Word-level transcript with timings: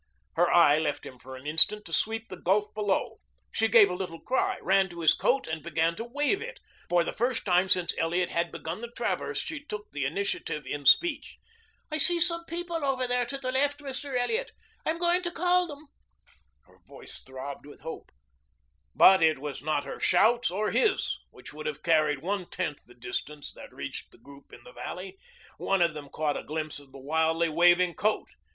Her 0.33 0.51
eye 0.51 0.79
left 0.79 1.05
him 1.05 1.19
for 1.19 1.35
an 1.35 1.45
instant 1.45 1.85
to 1.85 1.93
sweep 1.93 2.27
the 2.27 2.35
gulf 2.41 2.73
below. 2.73 3.19
She 3.51 3.67
gave 3.67 3.87
a 3.87 3.93
little 3.93 4.19
cry, 4.19 4.57
ran 4.59 4.89
to 4.89 5.01
his 5.01 5.13
coat, 5.13 5.45
and 5.45 5.61
began 5.61 5.95
to 5.97 6.03
wave 6.03 6.41
it. 6.41 6.59
For 6.89 7.03
the 7.03 7.13
first 7.13 7.45
time 7.45 7.69
since 7.69 7.93
Elliot 7.99 8.31
had 8.31 8.51
begun 8.51 8.81
the 8.81 8.87
traverse 8.89 9.37
she 9.39 9.63
took 9.63 9.91
the 9.91 10.05
initiative 10.05 10.65
in 10.65 10.87
speech. 10.87 11.37
"I 11.91 11.99
see 11.99 12.19
some 12.19 12.45
people 12.45 12.77
away 12.77 13.05
over 13.05 13.25
to 13.25 13.37
the 13.37 13.51
left, 13.51 13.77
Mr. 13.81 14.17
Elliot. 14.17 14.51
I'm 14.87 14.97
going 14.97 15.21
to 15.21 15.29
call 15.29 15.67
to 15.67 15.75
them." 15.75 15.85
Her 16.63 16.79
voice 16.87 17.21
throbbed 17.23 17.67
with 17.67 17.81
hope. 17.81 18.09
But 18.95 19.21
it 19.21 19.37
was 19.37 19.61
not 19.61 19.85
her 19.85 19.99
shouts 19.99 20.49
or 20.49 20.71
his, 20.71 21.19
which 21.29 21.53
would 21.53 21.67
not 21.67 21.75
have 21.75 21.83
carried 21.83 22.23
one 22.23 22.49
tenth 22.49 22.85
the 22.87 22.95
distance, 22.95 23.51
that 23.53 23.71
reached 23.71 24.09
the 24.11 24.17
group 24.17 24.51
in 24.51 24.63
the 24.63 24.73
valley. 24.73 25.19
One 25.59 25.83
of 25.83 25.93
them 25.93 26.09
caught 26.09 26.37
a 26.37 26.43
glimpse 26.43 26.79
of 26.79 26.91
the 26.91 26.97
wildly 26.97 27.49
waving 27.49 27.93
coat. 27.93 28.29